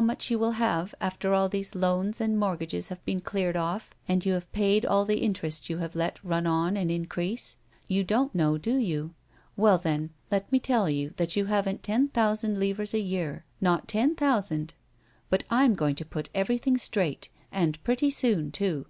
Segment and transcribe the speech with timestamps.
[0.00, 4.24] much you will have after all these loans and mortgages have been cleared off, and
[4.24, 7.56] you have paid all the interest you have let run on and increase?
[7.88, 9.14] You don't know, do you?
[9.56, 13.88] Well then, let me tell you that you haven't ten thousand livres a year; not
[13.88, 14.74] ten thousand.
[15.30, 18.86] But I'm going to put everything straight, and pretty soon too."